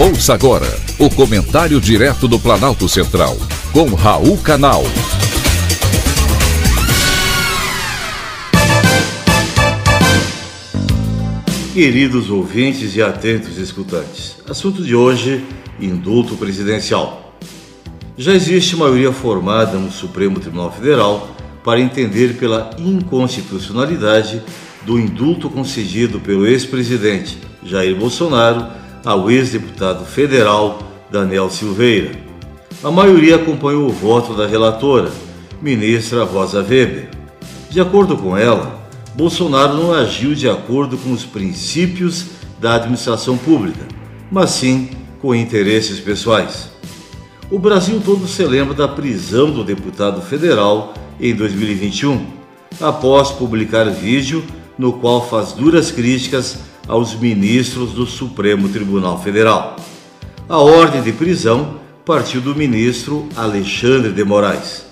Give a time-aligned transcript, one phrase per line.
[0.00, 3.36] Ouça agora o comentário direto do Planalto Central,
[3.72, 4.84] com Raul Canal.
[11.74, 15.44] Queridos ouvintes e atentos escutantes, assunto de hoje:
[15.80, 17.36] indulto presidencial.
[18.16, 21.28] Já existe maioria formada no Supremo Tribunal Federal
[21.64, 24.40] para entender pela inconstitucionalidade
[24.86, 30.78] do indulto concedido pelo ex-presidente Jair Bolsonaro ao ex-deputado federal
[31.10, 32.12] Daniel Silveira.
[32.82, 35.10] A maioria acompanhou o voto da relatora,
[35.60, 37.08] ministra Rosa Weber.
[37.70, 38.78] De acordo com ela,
[39.14, 42.26] Bolsonaro não agiu de acordo com os princípios
[42.60, 43.86] da administração pública,
[44.30, 46.70] mas sim com interesses pessoais.
[47.50, 52.26] O Brasil todo se lembra da prisão do deputado federal em 2021,
[52.80, 54.44] após publicar vídeo
[54.78, 59.76] no qual faz duras críticas aos ministros do Supremo Tribunal Federal.
[60.48, 64.86] A ordem de prisão partiu do ministro Alexandre de Moraes.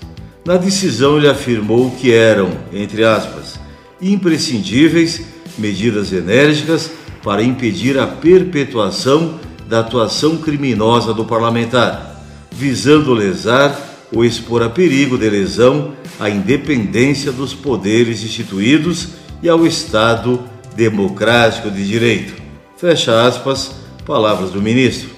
[0.45, 3.59] Na decisão, ele afirmou que eram, entre aspas,
[3.99, 5.25] imprescindíveis
[5.57, 6.91] medidas enérgicas
[7.23, 13.75] para impedir a perpetuação da atuação criminosa do parlamentar, visando lesar
[14.13, 19.09] ou expor a perigo de lesão à independência dos poderes instituídos
[19.41, 20.39] e ao Estado
[20.77, 22.39] democrático de direito.
[22.77, 23.71] Fecha aspas,
[24.05, 25.09] palavras do ministro.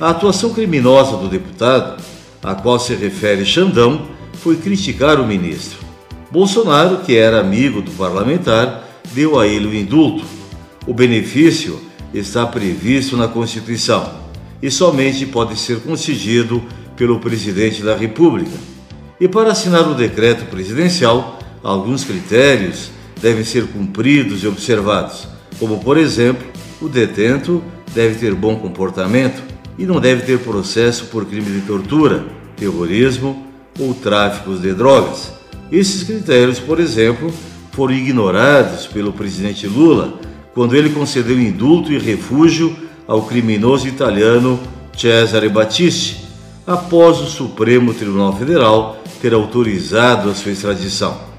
[0.00, 2.00] A atuação criminosa do deputado,
[2.40, 5.80] a qual se refere Xandão, foi criticar o ministro.
[6.30, 10.24] Bolsonaro, que era amigo do parlamentar, deu a ele o indulto.
[10.86, 11.80] O benefício
[12.12, 14.22] está previsto na Constituição
[14.62, 16.62] e somente pode ser concedido
[16.96, 18.56] pelo presidente da República.
[19.20, 22.90] E para assinar o decreto presidencial, alguns critérios
[23.24, 25.26] devem ser cumpridos e observados,
[25.58, 26.46] como, por exemplo,
[26.78, 29.42] o detento deve ter bom comportamento
[29.78, 33.46] e não deve ter processo por crime de tortura, terrorismo
[33.80, 35.32] ou tráfico de drogas.
[35.72, 37.32] Esses critérios, por exemplo,
[37.72, 40.20] foram ignorados pelo presidente Lula
[40.52, 42.76] quando ele concedeu indulto e refúgio
[43.08, 44.60] ao criminoso italiano
[44.94, 46.26] Cesare Battisti,
[46.66, 51.32] após o Supremo Tribunal Federal ter autorizado a sua extradição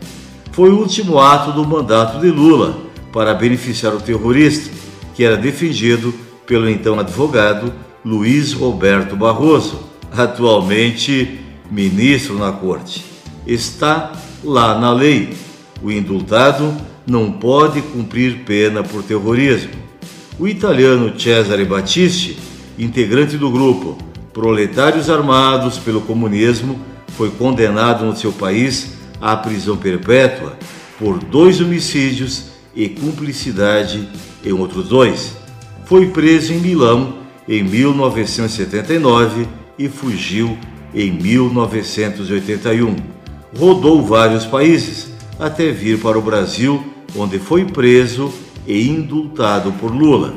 [0.56, 2.78] foi o último ato do mandato de Lula
[3.12, 4.72] para beneficiar o terrorista,
[5.14, 6.14] que era defendido
[6.48, 7.74] pelo então advogado
[8.06, 9.82] Luiz Roberto Barroso,
[10.16, 13.04] atualmente ministro na corte.
[13.46, 14.14] Está
[14.46, 15.36] lá na lei.
[15.84, 16.74] O indultado
[17.06, 19.74] não pode cumprir pena por terrorismo.
[20.40, 22.40] O italiano Cesare Battisti,
[22.80, 23.98] integrante do grupo
[24.32, 26.80] Proletários Armados pelo Comunismo,
[27.10, 30.56] foi condenado no seu país à prisão perpétua
[31.00, 34.08] por dois homicídios e cumplicidade
[34.46, 35.36] em outros dois.
[35.86, 37.16] Foi preso em Milão
[37.50, 39.48] em 1979
[39.80, 40.56] e fugiu
[40.94, 42.96] em 1981.
[43.58, 46.84] Rodou vários países até vir para o Brasil,
[47.16, 48.32] onde foi preso
[48.68, 50.36] e indultado por Lula.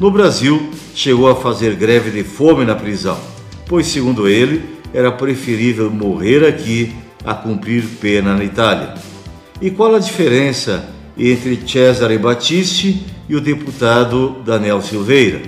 [0.00, 3.18] No Brasil, chegou a fazer greve de fome na prisão,
[3.66, 6.92] pois, segundo ele, era preferível morrer aqui
[7.28, 8.94] a cumprir pena na Itália.
[9.60, 15.42] E qual a diferença entre Cesare Battisti e o deputado Daniel Silveira?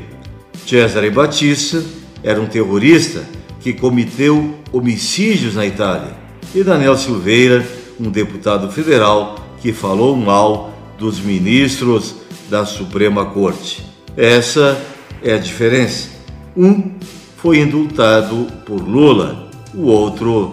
[0.66, 1.82] Cesare Battisti
[2.22, 3.24] era um terrorista
[3.60, 6.14] que cometeu homicídios na Itália,
[6.54, 7.66] e Daniel Silveira,
[7.98, 12.16] um deputado federal que falou mal dos ministros
[12.50, 13.86] da Suprema Corte.
[14.18, 14.78] Essa
[15.22, 16.10] é a diferença.
[16.54, 16.92] Um
[17.38, 20.52] foi indultado por Lula, o outro